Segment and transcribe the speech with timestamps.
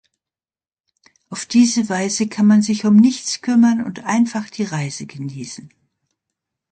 [1.29, 5.69] Auf diese Weise kann man sich um nichts kümmern und einfach die Reise genießen.